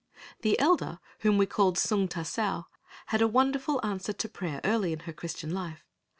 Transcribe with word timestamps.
The 0.41 0.57
elder 0.59 0.99
whom 1.19 1.37
we 1.37 1.45
called 1.45 1.77
Sung 1.77 2.07
ta 2.07 2.23
sao 2.23 2.65
had 3.05 3.21
a 3.21 3.27
wonderful 3.27 3.79
answer 3.85 4.13
to 4.13 4.27
prayer 4.27 4.59
early 4.63 4.93
in 4.93 5.01
her 5.01 5.13
Christian 5.13 5.53
life. 5.53 5.85